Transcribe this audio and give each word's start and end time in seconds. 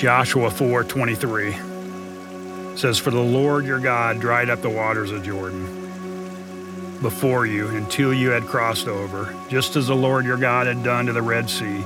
Joshua 0.00 0.50
4:23 0.50 1.54
says, 2.74 2.98
"For 2.98 3.10
the 3.10 3.20
Lord 3.20 3.66
your 3.66 3.78
God 3.78 4.18
dried 4.18 4.48
up 4.48 4.62
the 4.62 4.70
waters 4.70 5.10
of 5.10 5.22
Jordan 5.22 5.66
before 7.02 7.44
you 7.44 7.68
until 7.68 8.14
you 8.14 8.30
had 8.30 8.46
crossed 8.46 8.88
over, 8.88 9.34
just 9.50 9.76
as 9.76 9.88
the 9.88 9.94
Lord 9.94 10.24
your 10.24 10.38
God 10.38 10.66
had 10.66 10.82
done 10.82 11.04
to 11.04 11.12
the 11.12 11.20
Red 11.20 11.50
Sea, 11.50 11.84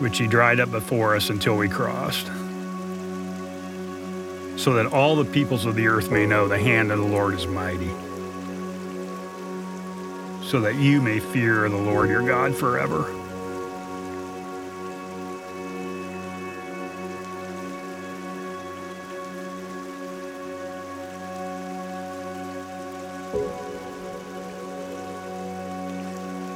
which 0.00 0.18
he 0.18 0.26
dried 0.26 0.60
up 0.60 0.70
before 0.70 1.16
us 1.16 1.30
until 1.30 1.56
we 1.56 1.66
crossed." 1.66 2.30
So 4.56 4.74
that 4.74 4.92
all 4.92 5.16
the 5.16 5.24
peoples 5.24 5.64
of 5.64 5.76
the 5.76 5.88
earth 5.88 6.10
may 6.10 6.26
know 6.26 6.46
the 6.46 6.58
hand 6.58 6.92
of 6.92 6.98
the 6.98 7.06
Lord 7.06 7.32
is 7.32 7.46
mighty. 7.46 7.90
So 10.44 10.60
that 10.60 10.74
you 10.74 11.00
may 11.00 11.20
fear 11.20 11.70
the 11.70 11.78
Lord 11.78 12.10
your 12.10 12.20
God 12.20 12.54
forever. 12.54 13.06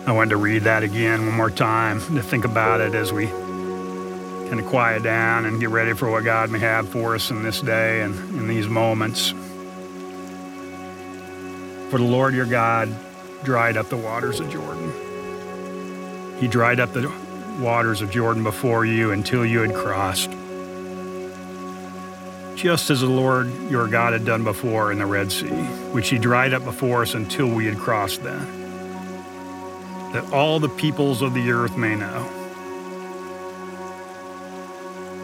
I 0.07 0.13
wanted 0.13 0.31
to 0.31 0.37
read 0.37 0.63
that 0.63 0.83
again 0.83 1.27
one 1.27 1.37
more 1.37 1.51
time 1.51 2.01
to 2.17 2.23
think 2.23 2.45
about 2.45 2.81
it 2.81 2.95
as 2.95 3.13
we 3.13 3.27
kind 3.27 4.59
of 4.59 4.67
quiet 4.67 5.03
down 5.03 5.47
and 5.47 5.61
get 5.61 5.71
ready 5.71 5.93
for 5.93 6.11
what 6.11 6.25
God 6.25 6.51
may 6.51 6.59
have 6.59 6.89
for 6.89 7.15
us 7.15 7.31
in 7.31 7.43
this 7.43 7.61
day 7.61 8.03
and 8.03 8.15
in 8.37 8.49
these 8.49 8.67
moments. 8.67 9.31
For 11.91 11.99
the 11.99 12.05
Lord 12.05 12.35
your 12.35 12.47
God 12.47 12.93
dried 13.45 13.77
up 13.77 13.89
the 13.89 13.97
waters 13.97 14.41
of 14.41 14.51
Jordan. 14.51 14.93
He 16.41 16.49
dried 16.49 16.81
up 16.81 16.93
the 16.93 17.13
waters 17.61 18.03
of 18.03 18.11
Jordan 18.11 18.43
before 18.43 18.85
you 18.85 19.13
until 19.13 19.47
you 19.47 19.61
had 19.61 19.75
crossed. 19.75 20.31
Just 22.55 22.91
as 22.91 23.01
the 23.01 23.09
Lord 23.09 23.53
your 23.71 23.89
God 23.89 24.13
had 24.13 24.25
done 24.25 24.45
before 24.45 24.93
in 24.93 24.99
the 24.99 25.07
Red 25.07 25.31
Sea, 25.33 25.49
which 25.93 26.09
he 26.09 26.19
dried 26.19 26.55
up 26.55 26.65
before 26.65 27.03
us 27.03 27.15
until 27.15 27.49
we 27.49 27.67
had 27.67 27.77
crossed 27.77 28.23
that 28.23 28.47
that 30.15 30.33
all 30.33 30.61
the 30.61 30.69
peoples 30.69 31.23
of 31.23 31.35
the 31.35 31.51
earth 31.51 31.77
may 31.77 31.97
know 31.97 32.23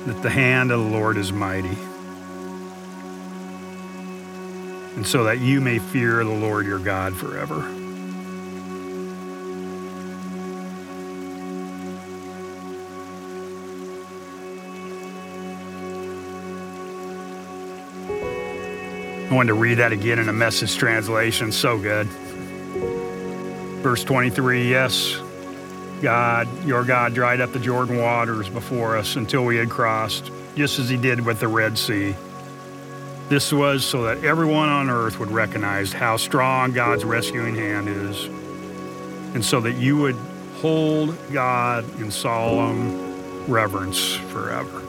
that 0.04 0.20
the 0.20 0.30
hand 0.30 0.72
of 0.72 0.80
the 0.80 0.90
Lord 0.90 1.16
is 1.16 1.32
mighty, 1.32 1.76
and 4.96 5.06
so 5.06 5.22
that 5.24 5.38
you 5.38 5.60
may 5.60 5.78
fear 5.78 6.24
the 6.24 6.30
Lord 6.30 6.66
your 6.66 6.80
God 6.80 7.16
forever. 7.16 7.79
I 19.30 19.34
wanted 19.34 19.48
to 19.48 19.54
read 19.54 19.74
that 19.78 19.92
again 19.92 20.18
in 20.18 20.28
a 20.28 20.32
message 20.32 20.76
translation. 20.76 21.52
So 21.52 21.78
good. 21.78 22.08
Verse 23.78 24.02
23 24.02 24.68
Yes, 24.68 25.20
God, 26.02 26.48
your 26.66 26.82
God, 26.82 27.14
dried 27.14 27.40
up 27.40 27.52
the 27.52 27.60
Jordan 27.60 27.98
waters 27.98 28.48
before 28.48 28.96
us 28.96 29.14
until 29.14 29.44
we 29.44 29.56
had 29.56 29.70
crossed, 29.70 30.32
just 30.56 30.80
as 30.80 30.88
he 30.88 30.96
did 30.96 31.24
with 31.24 31.38
the 31.38 31.46
Red 31.46 31.78
Sea. 31.78 32.16
This 33.28 33.52
was 33.52 33.84
so 33.84 34.02
that 34.02 34.24
everyone 34.24 34.68
on 34.68 34.90
earth 34.90 35.20
would 35.20 35.30
recognize 35.30 35.92
how 35.92 36.16
strong 36.16 36.72
God's 36.72 37.04
rescuing 37.04 37.54
hand 37.54 37.88
is, 37.88 38.24
and 39.34 39.44
so 39.44 39.60
that 39.60 39.76
you 39.76 39.96
would 39.96 40.16
hold 40.56 41.16
God 41.32 41.84
in 42.00 42.10
solemn 42.10 43.46
reverence 43.46 44.14
forever. 44.32 44.82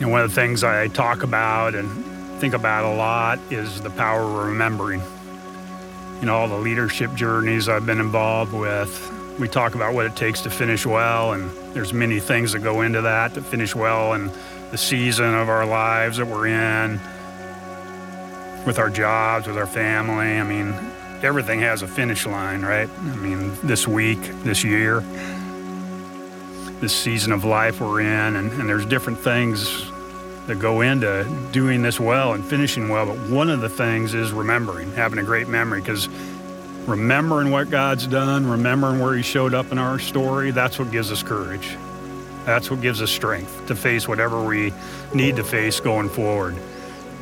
And 0.00 0.10
one 0.10 0.20
of 0.20 0.28
the 0.28 0.34
things 0.34 0.64
I 0.64 0.88
talk 0.88 1.22
about 1.22 1.74
and 1.74 1.88
think 2.40 2.54
about 2.54 2.84
a 2.84 2.96
lot 2.96 3.38
is 3.50 3.80
the 3.80 3.90
power 3.90 4.22
of 4.22 4.48
remembering. 4.48 5.00
Know, 6.22 6.36
all 6.36 6.48
the 6.48 6.56
leadership 6.56 7.14
journeys 7.14 7.68
I've 7.68 7.84
been 7.84 8.00
involved 8.00 8.54
with, 8.54 9.36
we 9.38 9.46
talk 9.46 9.74
about 9.74 9.92
what 9.92 10.06
it 10.06 10.16
takes 10.16 10.40
to 10.42 10.50
finish 10.50 10.86
well, 10.86 11.34
and 11.34 11.50
there's 11.74 11.92
many 11.92 12.18
things 12.18 12.52
that 12.52 12.60
go 12.60 12.80
into 12.80 13.02
that 13.02 13.34
to 13.34 13.42
finish 13.42 13.74
well 13.74 14.14
and 14.14 14.30
the 14.70 14.78
season 14.78 15.34
of 15.34 15.50
our 15.50 15.66
lives 15.66 16.16
that 16.16 16.26
we're 16.26 16.46
in, 16.46 16.92
with 18.64 18.78
our 18.78 18.88
jobs, 18.88 19.46
with 19.46 19.58
our 19.58 19.66
family. 19.66 20.38
I 20.38 20.42
mean, 20.44 20.72
everything 21.22 21.60
has 21.60 21.82
a 21.82 21.86
finish 21.86 22.24
line, 22.24 22.62
right? 22.62 22.88
I 22.88 23.16
mean, 23.16 23.52
this 23.62 23.86
week, 23.86 24.20
this 24.44 24.64
year 24.64 25.02
this 26.84 26.94
season 26.94 27.32
of 27.32 27.46
life 27.46 27.80
we're 27.80 28.02
in, 28.02 28.36
and, 28.36 28.52
and 28.52 28.68
there's 28.68 28.84
different 28.84 29.18
things 29.18 29.90
that 30.46 30.58
go 30.58 30.82
into 30.82 31.26
doing 31.50 31.80
this 31.80 31.98
well 31.98 32.34
and 32.34 32.44
finishing 32.44 32.90
well. 32.90 33.06
But 33.06 33.16
one 33.30 33.48
of 33.48 33.62
the 33.62 33.70
things 33.70 34.12
is 34.12 34.32
remembering, 34.32 34.92
having 34.92 35.18
a 35.18 35.22
great 35.22 35.48
memory, 35.48 35.80
because 35.80 36.10
remembering 36.86 37.50
what 37.50 37.70
God's 37.70 38.06
done, 38.06 38.46
remembering 38.46 39.00
where 39.00 39.14
He 39.14 39.22
showed 39.22 39.54
up 39.54 39.72
in 39.72 39.78
our 39.78 39.98
story, 39.98 40.50
that's 40.50 40.78
what 40.78 40.90
gives 40.90 41.10
us 41.10 41.22
courage. 41.22 41.74
That's 42.44 42.70
what 42.70 42.82
gives 42.82 43.00
us 43.00 43.10
strength 43.10 43.66
to 43.68 43.74
face 43.74 44.06
whatever 44.06 44.44
we 44.44 44.74
need 45.14 45.36
to 45.36 45.44
face 45.44 45.80
going 45.80 46.10
forward. 46.10 46.52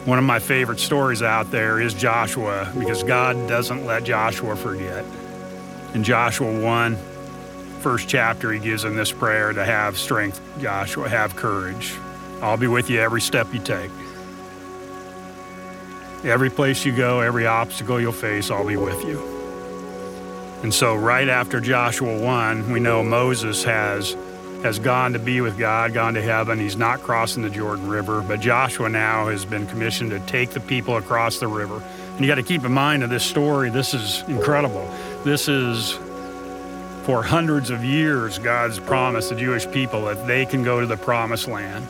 One 0.06 0.18
of 0.18 0.24
my 0.24 0.40
favorite 0.40 0.80
stories 0.80 1.22
out 1.22 1.52
there 1.52 1.80
is 1.80 1.94
Joshua, 1.94 2.68
because 2.76 3.04
God 3.04 3.48
doesn't 3.48 3.86
let 3.86 4.02
Joshua 4.02 4.56
forget. 4.56 5.04
In 5.94 6.02
Joshua 6.02 6.60
1, 6.60 6.98
first 7.82 8.08
chapter, 8.08 8.52
he 8.52 8.60
gives 8.60 8.84
him 8.84 8.94
this 8.94 9.10
prayer 9.10 9.52
to 9.52 9.64
have 9.64 9.98
strength, 9.98 10.40
Joshua, 10.60 11.08
have 11.08 11.34
courage. 11.34 11.94
I'll 12.40 12.56
be 12.56 12.68
with 12.68 12.88
you 12.88 13.00
every 13.00 13.20
step 13.20 13.52
you 13.52 13.58
take. 13.58 13.90
Every 16.24 16.50
place 16.50 16.84
you 16.84 16.94
go, 16.94 17.20
every 17.20 17.46
obstacle 17.46 18.00
you'll 18.00 18.12
face, 18.12 18.50
I'll 18.50 18.66
be 18.66 18.76
with 18.76 19.04
you. 19.04 19.20
And 20.62 20.72
so, 20.72 20.94
right 20.94 21.28
after 21.28 21.60
Joshua 21.60 22.16
1, 22.20 22.70
we 22.70 22.78
know 22.78 23.02
Moses 23.02 23.64
has, 23.64 24.16
has 24.62 24.78
gone 24.78 25.12
to 25.14 25.18
be 25.18 25.40
with 25.40 25.58
God, 25.58 25.92
gone 25.92 26.14
to 26.14 26.22
heaven. 26.22 26.60
He's 26.60 26.76
not 26.76 27.00
crossing 27.00 27.42
the 27.42 27.50
Jordan 27.50 27.88
River, 27.88 28.22
but 28.22 28.38
Joshua 28.38 28.88
now 28.88 29.26
has 29.26 29.44
been 29.44 29.66
commissioned 29.66 30.12
to 30.12 30.20
take 30.20 30.50
the 30.50 30.60
people 30.60 30.96
across 30.98 31.40
the 31.40 31.48
river. 31.48 31.82
And 32.12 32.20
you 32.20 32.28
got 32.28 32.36
to 32.36 32.44
keep 32.44 32.64
in 32.64 32.70
mind 32.70 33.02
of 33.02 33.10
this 33.10 33.24
story, 33.24 33.70
this 33.70 33.92
is 33.92 34.22
incredible. 34.28 34.88
This 35.24 35.48
is 35.48 35.98
for 37.04 37.22
hundreds 37.22 37.70
of 37.70 37.84
years, 37.84 38.38
God's 38.38 38.78
promised 38.78 39.30
the 39.30 39.36
Jewish 39.36 39.68
people 39.70 40.04
that 40.04 40.26
they 40.26 40.46
can 40.46 40.62
go 40.62 40.80
to 40.80 40.86
the 40.86 40.96
promised 40.96 41.48
land. 41.48 41.86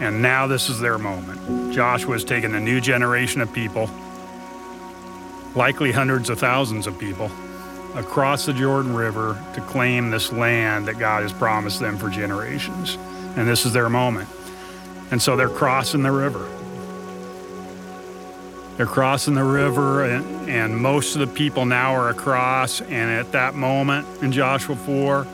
And 0.00 0.22
now 0.22 0.46
this 0.46 0.68
is 0.68 0.80
their 0.80 0.98
moment. 0.98 1.72
Joshua 1.72 2.14
Joshua's 2.14 2.24
taken 2.24 2.54
a 2.54 2.60
new 2.60 2.80
generation 2.80 3.40
of 3.40 3.52
people, 3.52 3.90
likely 5.54 5.92
hundreds 5.92 6.30
of 6.30 6.38
thousands 6.38 6.86
of 6.86 6.98
people, 6.98 7.30
across 7.94 8.46
the 8.46 8.52
Jordan 8.52 8.94
River 8.94 9.38
to 9.54 9.60
claim 9.60 10.10
this 10.10 10.32
land 10.32 10.88
that 10.88 10.98
God 10.98 11.22
has 11.22 11.32
promised 11.32 11.78
them 11.78 11.98
for 11.98 12.08
generations. 12.08 12.96
And 13.36 13.46
this 13.46 13.66
is 13.66 13.72
their 13.72 13.88
moment. 13.88 14.28
And 15.10 15.20
so 15.20 15.36
they're 15.36 15.48
crossing 15.48 16.02
the 16.02 16.10
river. 16.10 16.48
They're 18.76 18.86
crossing 18.86 19.34
the 19.34 19.44
river, 19.44 20.04
and, 20.04 20.48
and 20.48 20.76
most 20.76 21.14
of 21.14 21.20
the 21.20 21.34
people 21.34 21.66
now 21.66 21.94
are 21.94 22.08
across. 22.08 22.80
And 22.80 23.10
at 23.10 23.32
that 23.32 23.54
moment 23.54 24.06
in 24.22 24.32
Joshua 24.32 24.76
4, 24.76 25.26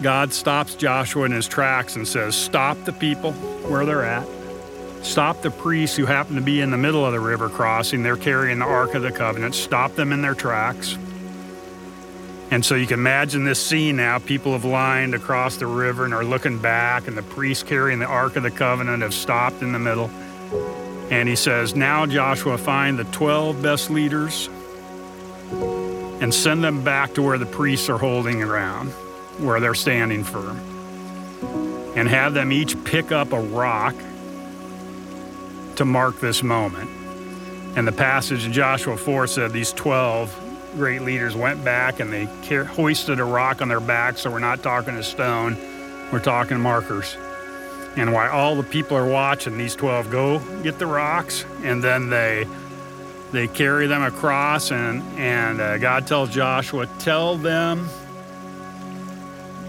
God 0.00 0.32
stops 0.32 0.74
Joshua 0.74 1.24
in 1.24 1.32
his 1.32 1.46
tracks 1.46 1.96
and 1.96 2.08
says, 2.08 2.34
Stop 2.34 2.82
the 2.84 2.92
people 2.92 3.32
where 3.32 3.84
they're 3.84 4.04
at. 4.04 4.26
Stop 5.02 5.42
the 5.42 5.50
priests 5.50 5.96
who 5.96 6.06
happen 6.06 6.36
to 6.36 6.40
be 6.40 6.60
in 6.60 6.70
the 6.70 6.76
middle 6.76 7.04
of 7.04 7.12
the 7.12 7.20
river 7.20 7.48
crossing. 7.48 8.02
They're 8.02 8.16
carrying 8.16 8.60
the 8.60 8.64
Ark 8.64 8.94
of 8.94 9.02
the 9.02 9.12
Covenant. 9.12 9.54
Stop 9.54 9.94
them 9.94 10.12
in 10.12 10.22
their 10.22 10.34
tracks. 10.34 10.96
And 12.50 12.64
so 12.64 12.74
you 12.74 12.86
can 12.86 13.00
imagine 13.00 13.44
this 13.44 13.64
scene 13.64 13.96
now. 13.96 14.18
People 14.18 14.52
have 14.52 14.64
lined 14.64 15.14
across 15.14 15.56
the 15.56 15.66
river 15.66 16.04
and 16.04 16.14
are 16.14 16.24
looking 16.24 16.58
back, 16.58 17.08
and 17.08 17.16
the 17.16 17.22
priests 17.22 17.62
carrying 17.62 17.98
the 17.98 18.06
Ark 18.06 18.36
of 18.36 18.42
the 18.42 18.50
Covenant 18.50 19.02
have 19.02 19.14
stopped 19.14 19.62
in 19.62 19.72
the 19.72 19.78
middle. 19.78 20.10
And 21.10 21.28
he 21.28 21.36
says, 21.36 21.74
Now, 21.74 22.06
Joshua, 22.06 22.56
find 22.58 22.98
the 22.98 23.04
12 23.04 23.62
best 23.62 23.90
leaders 23.90 24.48
and 26.22 26.32
send 26.32 26.62
them 26.62 26.84
back 26.84 27.14
to 27.14 27.22
where 27.22 27.38
the 27.38 27.46
priests 27.46 27.88
are 27.88 27.98
holding 27.98 28.42
around, 28.42 28.90
where 29.38 29.60
they're 29.60 29.74
standing 29.74 30.24
firm. 30.24 30.58
And 31.96 32.08
have 32.08 32.32
them 32.32 32.52
each 32.52 32.82
pick 32.84 33.12
up 33.12 33.32
a 33.32 33.40
rock 33.40 33.94
to 35.76 35.84
mark 35.84 36.20
this 36.20 36.42
moment. 36.42 36.88
And 37.76 37.86
the 37.86 37.92
passage 37.92 38.46
in 38.46 38.52
Joshua 38.52 38.96
4 38.96 39.26
said 39.26 39.52
these 39.52 39.72
12 39.72 40.38
great 40.76 41.02
leaders 41.02 41.34
went 41.34 41.64
back 41.64 42.00
and 42.00 42.12
they 42.12 42.24
hoisted 42.64 43.20
a 43.20 43.24
rock 43.24 43.60
on 43.60 43.68
their 43.68 43.80
back. 43.80 44.18
So 44.18 44.30
we're 44.30 44.38
not 44.38 44.62
talking 44.62 44.94
a 44.94 45.02
stone, 45.02 45.56
we're 46.12 46.20
talking 46.20 46.60
markers. 46.60 47.16
And 47.96 48.12
while 48.12 48.30
all 48.30 48.54
the 48.56 48.62
people 48.62 48.96
are 48.96 49.06
watching, 49.06 49.58
these 49.58 49.74
12 49.74 50.10
go 50.10 50.38
get 50.62 50.78
the 50.78 50.86
rocks 50.86 51.44
and 51.62 51.82
then 51.82 52.10
they 52.10 52.46
They 53.32 53.48
carry 53.48 53.86
them 53.86 54.02
across, 54.02 54.70
and, 54.70 55.02
and 55.18 55.58
uh, 55.58 55.78
God 55.78 56.06
tells 56.06 56.28
Joshua, 56.28 56.86
Tell 56.98 57.38
them. 57.38 57.88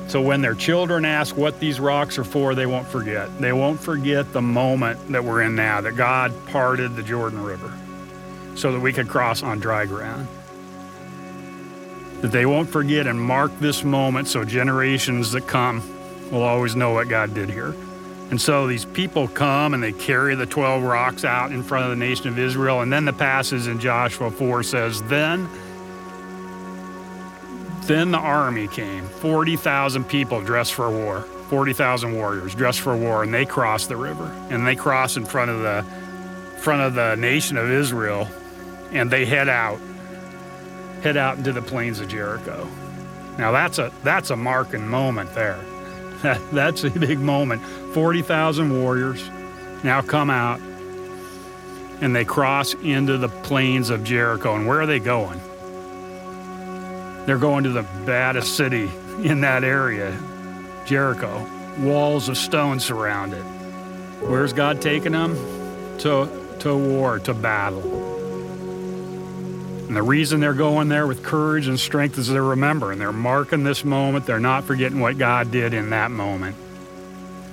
So 0.10 0.22
when 0.22 0.42
their 0.42 0.54
children 0.54 1.06
ask 1.06 1.38
what 1.38 1.62
these 1.62 1.80
rocks 1.80 2.18
are 2.18 2.26
for, 2.26 2.56
they 2.56 2.66
won't 2.66 2.88
forget. 2.88 3.36
They 3.40 3.54
won't 3.54 3.80
forget 3.80 4.34
the 4.34 4.42
moment 4.42 5.00
that 5.14 5.24
we're 5.24 5.44
in 5.44 5.56
now, 5.56 5.80
that 5.80 5.96
God 5.96 6.34
parted 6.48 6.98
the 6.98 7.04
Jordan 7.04 7.42
River 7.42 7.72
so 8.56 8.74
that 8.74 8.82
we 8.82 8.92
could 8.92 9.08
cross 9.08 9.42
on 9.42 9.60
dry 9.60 9.86
ground. 9.86 10.28
That 12.22 12.32
they 12.32 12.46
won't 12.46 12.70
forget 12.70 13.08
and 13.08 13.20
mark 13.20 13.58
this 13.60 13.84
moment 13.86 14.28
so 14.28 14.44
generations 14.44 15.32
that 15.32 15.48
come 15.48 15.82
will 16.32 16.44
always 16.44 16.76
know 16.76 16.92
what 16.92 17.08
God 17.08 17.34
did 17.34 17.50
here. 17.50 17.74
And 18.30 18.42
so 18.42 18.68
these 18.68 18.86
people 18.86 19.28
come 19.28 19.74
and 19.74 19.84
they 19.84 19.92
carry 19.92 20.36
the 20.36 20.46
12 20.46 20.84
rocks 20.84 21.24
out 21.24 21.52
in 21.52 21.62
front 21.62 21.86
of 21.86 21.92
the 21.92 21.96
nation 21.96 22.28
of 22.28 22.40
Israel. 22.40 22.82
And 22.82 22.92
then 22.92 23.06
the 23.06 23.14
passage 23.14 23.68
in 23.68 23.80
Joshua 23.80 24.32
4 24.32 24.64
says, 24.64 25.02
Then 25.04 25.50
then 27.86 28.12
the 28.12 28.18
army 28.18 28.70
came 28.70 29.06
40,000 29.06 30.06
people 30.06 30.42
dressed 30.42 30.74
for 30.74 30.90
war, 30.90 31.22
40,000 31.50 32.16
warriors 32.16 32.56
dressed 32.56 32.80
for 32.80 32.96
war, 32.96 33.24
and 33.24 33.34
they 33.34 33.46
crossed 33.46 33.90
the 33.90 33.98
river. 33.98 34.32
And 34.50 34.66
they 34.66 34.76
cross 34.76 35.18
in 35.18 35.26
front 35.26 35.52
of 35.52 35.60
the 35.60 35.86
front 36.64 36.82
of 36.82 36.94
the 36.96 37.16
nation 37.16 37.58
of 37.58 37.70
Israel 37.70 38.26
and 38.94 39.12
they 39.12 39.26
head 39.26 39.50
out 39.50 39.78
head 41.02 41.18
out 41.18 41.38
into 41.38 41.52
the 41.52 41.62
plains 41.62 42.00
of 42.00 42.08
Jericho. 42.08 42.66
Now 43.38 43.52
that's 43.52 43.80
a 43.80 43.92
that's 44.04 44.30
a 44.30 44.36
marking 44.38 44.88
moment 44.88 45.34
there. 45.36 45.60
that's 46.52 46.84
a 46.86 46.90
big 46.90 47.20
moment. 47.20 47.62
40,000 47.94 48.82
warriors 48.82 49.30
now 49.84 50.02
come 50.02 50.30
out 50.30 50.60
and 52.02 52.16
they 52.16 52.24
cross 52.24 52.74
into 52.76 53.18
the 53.18 53.28
plains 53.28 53.90
of 53.90 54.04
Jericho. 54.04 54.56
And 54.56 54.66
where 54.66 54.80
are 54.80 54.86
they 54.86 55.00
going? 55.00 55.40
They're 57.26 57.38
going 57.38 57.66
to 57.66 57.72
the 57.72 57.86
baddest 58.06 58.56
city 58.56 58.90
in 59.22 59.42
that 59.42 59.64
area, 59.64 60.18
Jericho. 60.86 61.46
Walls 61.80 62.30
of 62.30 62.38
stone 62.38 62.80
surround 62.80 63.34
it. 63.34 63.44
Where's 64.22 64.54
God 64.54 64.82
taking 64.82 65.12
them? 65.12 65.36
To, 66.00 66.30
to 66.60 66.76
war, 66.76 67.20
to 67.20 67.34
battle. 67.34 68.13
And 69.94 69.98
the 70.00 70.02
reason 70.02 70.40
they're 70.40 70.56
going 70.56 70.90
there 70.90 71.06
with 71.06 71.22
courage 71.22 71.68
and 71.68 71.80
strength 71.80 72.18
is 72.18 72.28
they're 72.28 72.42
remembering. 72.42 72.98
They're 72.98 73.14
marking 73.14 73.64
this 73.64 73.86
moment. 73.86 74.26
They're 74.26 74.40
not 74.40 74.64
forgetting 74.64 75.00
what 75.00 75.20
God 75.20 75.52
did 75.52 75.76
in 75.76 75.92
that 75.92 76.10
moment. 76.10 76.56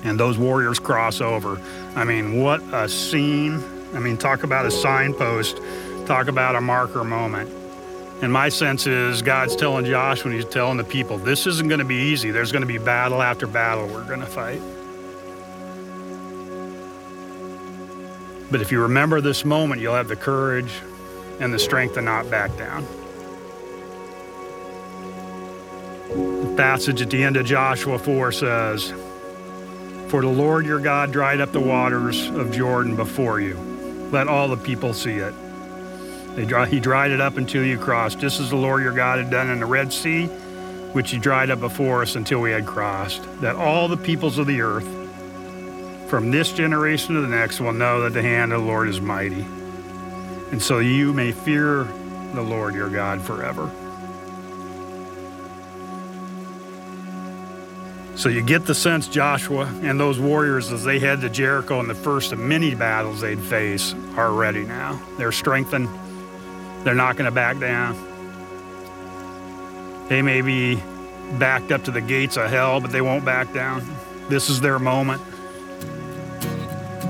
And 0.05 0.19
those 0.19 0.39
warriors 0.39 0.79
cross 0.79 1.21
over. 1.21 1.61
I 1.95 2.05
mean, 2.05 2.43
what 2.43 2.63
a 2.73 2.89
scene. 2.89 3.63
I 3.93 3.99
mean, 3.99 4.17
talk 4.17 4.43
about 4.43 4.65
a 4.65 4.71
signpost. 4.71 5.61
Talk 6.07 6.29
about 6.29 6.57
a 6.57 6.63
marker 6.63 7.05
moment. 7.05 7.51
And 8.23 8.33
my 8.33 8.49
sense 8.49 8.87
is 8.87 9.21
God's 9.21 9.55
telling 9.55 9.85
Josh 9.85 10.25
when 10.25 10.33
he's 10.33 10.47
telling 10.47 10.79
the 10.79 10.85
people, 10.85 11.19
this 11.19 11.47
isn't 11.47 11.69
going 11.69 11.81
to 11.81 11.85
be 11.85 11.97
easy. 12.11 12.31
There's 12.31 12.53
going 12.53 12.63
to 12.63 12.67
be 12.67 12.79
battle 12.79 13.21
after 13.21 13.47
battle 13.47 13.87
we're 13.87 14.09
going 14.09 14.21
to 14.21 14.25
fight. 14.25 14.63
But 18.51 18.63
if 18.63 18.73
you 18.73 18.81
remember 18.81 19.21
this 19.21 19.45
moment, 19.45 19.83
you'll 19.83 19.95
have 19.95 20.09
the 20.09 20.17
courage 20.17 20.73
and 21.41 21.53
the 21.53 21.59
strength 21.59 21.95
to 21.95 22.03
not 22.03 22.31
back 22.31 22.57
down. 22.57 22.87
The 26.11 26.55
passage 26.57 27.01
at 27.01 27.11
the 27.11 27.23
end 27.23 27.37
of 27.37 27.47
Joshua 27.47 27.99
4 27.99 28.33
says, 28.33 28.93
For 30.09 30.21
the 30.21 30.29
Lord 30.29 30.67
your 30.67 30.81
God 30.81 31.13
dried 31.13 31.41
up 31.41 31.53
the 31.53 31.61
waters 31.61 32.29
of 32.29 32.53
Jordan 32.53 32.95
before 32.95 33.41
you. 33.41 33.57
Let 34.13 34.29
all 34.29 34.49
the 34.49 34.57
people 34.57 34.93
see 34.93 35.15
it. 35.15 35.35
Dry, 36.47 36.67
he 36.67 36.79
dried 36.79 37.11
it 37.11 37.21
up 37.21 37.37
until 37.37 37.65
you 37.65 37.79
crossed, 37.79 38.19
just 38.19 38.41
as 38.41 38.51
the 38.51 38.57
Lord 38.57 38.83
your 38.83 38.93
God 38.93 39.19
had 39.19 39.31
done 39.31 39.51
in 39.51 39.61
the 39.61 39.67
Red 39.67 39.93
Sea, 39.93 40.27
which 40.93 41.11
he 41.11 41.19
dried 41.19 41.51
up 41.51 41.61
before 41.61 42.03
us 42.03 42.17
until 42.17 42.41
we 42.41 42.51
had 42.51 42.67
crossed, 42.67 43.23
that 43.41 43.57
all 43.57 43.89
the 43.89 43.97
peoples 43.97 44.39
of 44.39 44.47
the 44.47 44.61
earth, 44.61 44.89
from 46.09 46.31
this 46.31 46.53
generation 46.53 47.15
to 47.15 47.21
the 47.21 47.29
next, 47.29 47.61
will 47.61 47.73
know 47.73 48.03
that 48.03 48.15
the 48.15 48.23
hand 48.23 48.53
of 48.53 48.63
the 48.63 48.67
Lord 48.67 48.89
is 48.89 49.01
mighty 49.01 49.45
and 50.51 50.63
so 50.63 50.79
you 50.79 51.13
may 51.13 51.33
fear 51.33 51.85
the 52.35 52.43
Lord 52.43 52.75
your 52.75 52.89
God 52.89 53.23
forever. 53.23 53.71
So 58.17 58.29
you 58.29 58.43
get 58.43 58.67
the 58.67 58.75
sense 58.75 59.09
Joshua 59.09 59.65
and 59.83 59.99
those 59.99 60.21
warriors, 60.21 60.71
as 60.73 60.85
they 60.85 60.99
head 60.99 61.23
to 61.23 61.31
Jericho 61.31 61.81
in 61.81 61.89
the 61.89 61.95
first 61.95 62.33
of 62.33 62.39
many 62.39 62.75
battles 62.75 63.23
they'd 63.23 63.41
face, 63.41 63.95
are 64.17 64.33
ready 64.33 64.63
now. 64.65 65.01
They're 65.17 65.33
strengthened. 65.33 65.89
They're 66.85 66.95
not 66.95 67.17
going 67.17 67.25
to 67.25 67.35
back 67.35 67.59
down. 67.59 67.97
They 70.09 70.21
may 70.21 70.43
be 70.43 70.83
backed 71.39 71.73
up 71.73 71.85
to 71.85 71.91
the 71.91 72.03
gates 72.03 72.37
of 72.37 72.51
hell, 72.51 72.81
but 72.81 72.93
they 72.93 73.01
won't 73.01 73.25
back 73.25 73.55
down. 73.55 73.83
This 74.29 74.51
is 74.51 74.61
their 74.61 74.79
moment. 74.79 75.23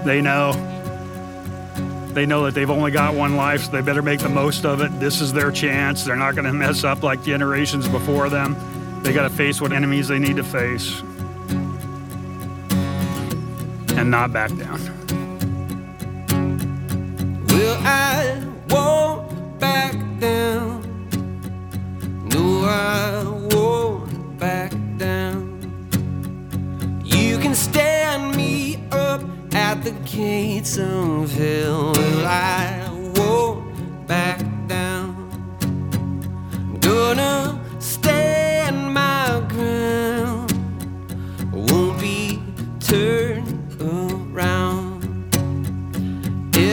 They 0.05 0.21
know 0.21 0.53
they 2.15 2.27
know 2.27 2.45
that 2.45 2.55
they've 2.55 2.71
only 2.71 2.91
got 2.91 3.15
one 3.15 3.37
life, 3.37 3.65
so 3.65 3.71
they 3.71 3.81
better 3.81 4.03
make 4.03 4.21
the 4.21 4.29
most 4.29 4.65
of 4.65 4.81
it. 4.81 4.99
This 5.01 5.21
is 5.21 5.33
their 5.33 5.51
chance. 5.51 6.05
They're 6.05 6.17
not 6.17 6.35
going 6.35 6.47
to 6.47 6.53
mess 6.53 6.85
up 6.85 7.03
like 7.03 7.23
generations 7.23 7.89
before 7.89 8.29
them. 8.29 8.57
They 9.03 9.13
got 9.13 9.23
to 9.23 9.31
face 9.31 9.61
what 9.61 9.73
enemies 9.73 10.09
they 10.09 10.19
need 10.19 10.37
to 10.37 10.45
face 10.45 11.03
and 14.01 14.11
not 14.11 14.33
back 14.33 14.51
down. 14.57 14.81
Well, 17.49 17.79
I 17.85 18.20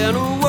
little 0.08 0.47